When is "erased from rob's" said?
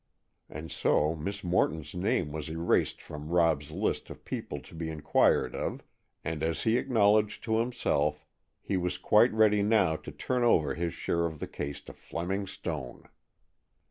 2.49-3.69